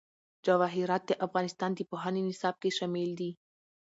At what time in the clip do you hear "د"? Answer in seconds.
1.07-1.11, 1.75-1.79